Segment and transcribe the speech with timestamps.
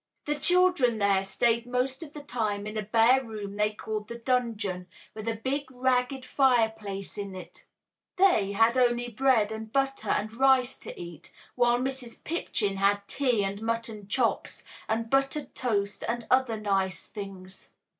[0.25, 4.17] The children there stayed most of the time in a bare room they called "the
[4.17, 7.67] dungeon," with a big ragged fireplace in it.
[8.15, 12.23] They, had only bread and butter and rice to eat, while Mrs.
[12.23, 17.69] Pipchin had tea and mutton chops and buttered toast and other nice things.